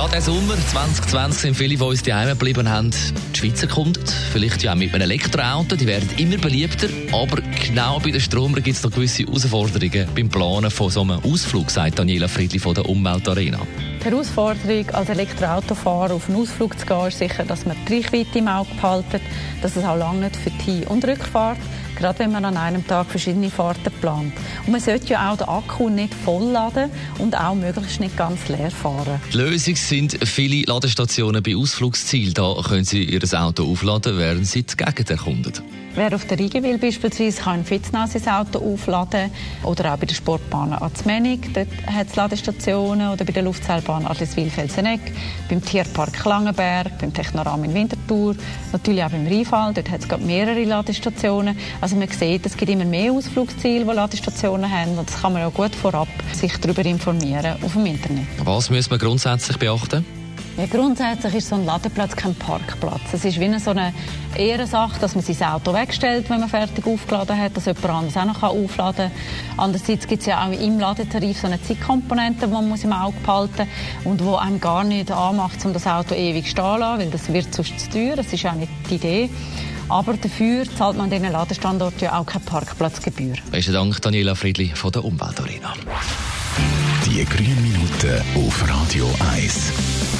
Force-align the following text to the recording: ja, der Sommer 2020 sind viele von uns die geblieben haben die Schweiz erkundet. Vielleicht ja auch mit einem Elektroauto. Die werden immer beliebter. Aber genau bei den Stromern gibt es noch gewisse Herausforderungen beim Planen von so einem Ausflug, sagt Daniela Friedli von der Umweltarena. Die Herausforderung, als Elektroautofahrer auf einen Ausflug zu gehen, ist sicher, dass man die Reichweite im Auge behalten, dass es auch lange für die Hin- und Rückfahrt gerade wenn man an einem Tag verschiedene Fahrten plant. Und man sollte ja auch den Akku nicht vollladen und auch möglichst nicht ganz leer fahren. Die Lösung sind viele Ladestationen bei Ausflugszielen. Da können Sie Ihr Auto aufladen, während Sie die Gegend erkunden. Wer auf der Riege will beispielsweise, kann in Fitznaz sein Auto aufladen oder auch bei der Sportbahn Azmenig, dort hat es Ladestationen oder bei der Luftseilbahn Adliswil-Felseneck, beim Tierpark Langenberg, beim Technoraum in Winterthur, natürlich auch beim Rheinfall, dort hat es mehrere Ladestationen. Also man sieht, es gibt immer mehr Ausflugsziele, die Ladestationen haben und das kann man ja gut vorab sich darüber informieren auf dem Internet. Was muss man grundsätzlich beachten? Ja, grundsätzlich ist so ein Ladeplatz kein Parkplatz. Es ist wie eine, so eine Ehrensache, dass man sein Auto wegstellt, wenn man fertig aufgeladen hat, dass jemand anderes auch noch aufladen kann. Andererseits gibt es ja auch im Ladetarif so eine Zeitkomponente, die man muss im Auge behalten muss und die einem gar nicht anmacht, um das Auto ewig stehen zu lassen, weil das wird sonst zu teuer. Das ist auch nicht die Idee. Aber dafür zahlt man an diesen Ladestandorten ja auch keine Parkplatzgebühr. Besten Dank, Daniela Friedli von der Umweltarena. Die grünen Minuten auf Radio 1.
ja, 0.00 0.08
der 0.08 0.22
Sommer 0.22 0.54
2020 0.54 1.42
sind 1.42 1.54
viele 1.54 1.76
von 1.76 1.88
uns 1.88 2.02
die 2.02 2.10
geblieben 2.10 2.70
haben 2.70 2.90
die 2.90 3.38
Schweiz 3.38 3.60
erkundet. 3.62 4.08
Vielleicht 4.32 4.62
ja 4.62 4.72
auch 4.72 4.76
mit 4.76 4.94
einem 4.94 5.02
Elektroauto. 5.02 5.76
Die 5.76 5.86
werden 5.86 6.08
immer 6.16 6.38
beliebter. 6.38 6.88
Aber 7.12 7.42
genau 7.66 7.98
bei 7.98 8.10
den 8.10 8.20
Stromern 8.20 8.62
gibt 8.62 8.78
es 8.78 8.82
noch 8.82 8.92
gewisse 8.92 9.24
Herausforderungen 9.24 10.08
beim 10.14 10.30
Planen 10.30 10.70
von 10.70 10.90
so 10.90 11.02
einem 11.02 11.20
Ausflug, 11.20 11.70
sagt 11.70 11.98
Daniela 11.98 12.28
Friedli 12.28 12.58
von 12.58 12.74
der 12.74 12.88
Umweltarena. 12.88 13.58
Die 14.00 14.04
Herausforderung, 14.06 14.88
als 14.90 15.10
Elektroautofahrer 15.10 16.14
auf 16.14 16.28
einen 16.30 16.38
Ausflug 16.38 16.78
zu 16.78 16.86
gehen, 16.86 17.08
ist 17.08 17.18
sicher, 17.18 17.44
dass 17.44 17.66
man 17.66 17.76
die 17.86 17.96
Reichweite 17.96 18.38
im 18.38 18.48
Auge 18.48 18.70
behalten, 18.74 19.20
dass 19.60 19.76
es 19.76 19.84
auch 19.84 19.98
lange 19.98 20.30
für 20.30 20.50
die 20.50 20.62
Hin- 20.62 20.84
und 20.84 21.04
Rückfahrt 21.04 21.58
gerade 22.00 22.18
wenn 22.18 22.32
man 22.32 22.44
an 22.44 22.56
einem 22.56 22.86
Tag 22.86 23.06
verschiedene 23.06 23.50
Fahrten 23.50 23.92
plant. 24.00 24.32
Und 24.66 24.72
man 24.72 24.80
sollte 24.80 25.12
ja 25.12 25.30
auch 25.30 25.36
den 25.36 25.48
Akku 25.48 25.88
nicht 25.88 26.14
vollladen 26.14 26.90
und 27.18 27.38
auch 27.38 27.54
möglichst 27.54 28.00
nicht 28.00 28.16
ganz 28.16 28.48
leer 28.48 28.70
fahren. 28.70 29.20
Die 29.32 29.36
Lösung 29.36 29.76
sind 29.76 30.18
viele 30.26 30.64
Ladestationen 30.66 31.42
bei 31.42 31.54
Ausflugszielen. 31.54 32.34
Da 32.34 32.54
können 32.66 32.84
Sie 32.84 33.04
Ihr 33.04 33.20
Auto 33.40 33.70
aufladen, 33.70 34.18
während 34.18 34.46
Sie 34.46 34.62
die 34.62 34.76
Gegend 34.76 35.10
erkunden. 35.10 35.52
Wer 35.94 36.14
auf 36.14 36.24
der 36.24 36.38
Riege 36.38 36.62
will 36.62 36.78
beispielsweise, 36.78 37.42
kann 37.42 37.60
in 37.60 37.64
Fitznaz 37.64 38.12
sein 38.12 38.28
Auto 38.28 38.60
aufladen 38.60 39.30
oder 39.64 39.92
auch 39.92 39.98
bei 39.98 40.06
der 40.06 40.14
Sportbahn 40.14 40.72
Azmenig, 40.72 41.52
dort 41.52 41.66
hat 41.86 42.06
es 42.06 42.16
Ladestationen 42.16 43.10
oder 43.10 43.24
bei 43.24 43.32
der 43.32 43.42
Luftseilbahn 43.42 44.06
Adliswil-Felseneck, 44.06 45.00
beim 45.48 45.64
Tierpark 45.64 46.24
Langenberg, 46.24 46.96
beim 47.00 47.12
Technoraum 47.12 47.64
in 47.64 47.74
Winterthur, 47.74 48.36
natürlich 48.70 49.02
auch 49.02 49.10
beim 49.10 49.26
Rheinfall, 49.26 49.74
dort 49.74 49.90
hat 49.90 50.00
es 50.00 50.20
mehrere 50.24 50.62
Ladestationen. 50.62 51.58
Also 51.80 51.96
man 51.96 52.08
sieht, 52.08 52.46
es 52.46 52.56
gibt 52.56 52.70
immer 52.70 52.84
mehr 52.84 53.12
Ausflugsziele, 53.12 53.84
die 53.84 53.90
Ladestationen 53.90 54.70
haben 54.70 54.96
und 54.96 55.10
das 55.10 55.20
kann 55.20 55.32
man 55.32 55.42
ja 55.42 55.48
gut 55.48 55.74
vorab 55.74 56.08
sich 56.32 56.56
darüber 56.58 56.84
informieren 56.84 57.56
auf 57.62 57.72
dem 57.72 57.86
Internet. 57.86 58.26
Was 58.44 58.70
muss 58.70 58.90
man 58.90 59.00
grundsätzlich 59.00 59.58
beachten? 59.58 60.19
Ja, 60.56 60.66
grundsätzlich 60.66 61.36
ist 61.36 61.48
so 61.48 61.54
ein 61.54 61.64
Ladeplatz 61.64 62.14
kein 62.16 62.34
Parkplatz. 62.34 63.00
Es 63.12 63.24
ist 63.24 63.40
wie 63.40 63.44
eine, 63.44 63.60
so 63.60 63.70
eine 63.70 63.94
Ehrensache, 64.36 65.00
dass 65.00 65.14
man 65.14 65.24
sein 65.24 65.48
Auto 65.48 65.72
wegstellt, 65.72 66.28
wenn 66.28 66.40
man 66.40 66.48
fertig 66.48 66.86
aufgeladen 66.86 67.38
hat, 67.38 67.56
dass 67.56 67.66
jemand 67.66 67.86
anderes 67.86 68.16
auch 68.16 68.24
noch 68.24 68.42
aufladen 68.42 69.10
kann. 69.10 69.56
Andererseits 69.56 70.06
gibt 70.06 70.20
es 70.20 70.26
ja 70.26 70.44
auch 70.44 70.52
im 70.52 70.78
Ladetarif 70.78 71.40
so 71.40 71.46
eine 71.46 71.62
Zeitkomponente, 71.62 72.46
die 72.46 72.52
man 72.52 72.68
muss 72.68 72.84
im 72.84 72.92
Auge 72.92 73.16
behalten 73.22 73.68
muss 74.04 74.12
und 74.12 74.20
die 74.20 74.24
einem 74.24 74.60
gar 74.60 74.84
nicht 74.84 75.10
anmacht, 75.10 75.64
um 75.64 75.72
das 75.72 75.86
Auto 75.86 76.14
ewig 76.14 76.48
stehen 76.50 76.64
zu 76.64 76.78
lassen, 76.78 77.00
weil 77.00 77.10
das 77.10 77.32
wird 77.32 77.54
sonst 77.54 77.80
zu 77.80 77.90
teuer. 77.90 78.16
Das 78.16 78.32
ist 78.32 78.44
auch 78.44 78.52
nicht 78.52 78.72
die 78.90 78.96
Idee. 78.96 79.30
Aber 79.88 80.14
dafür 80.14 80.64
zahlt 80.76 80.96
man 80.96 81.06
an 81.06 81.10
diesen 81.10 81.32
Ladestandorten 81.32 82.00
ja 82.00 82.18
auch 82.18 82.26
keine 82.26 82.44
Parkplatzgebühr. 82.44 83.34
Besten 83.50 83.72
Dank, 83.72 84.00
Daniela 84.00 84.34
Friedli 84.34 84.68
von 84.74 84.92
der 84.92 85.04
Umweltarena. 85.04 85.74
Die 87.06 87.24
grünen 87.24 87.62
Minuten 87.62 88.22
auf 88.36 88.68
Radio 88.68 89.10
1. 89.32 90.19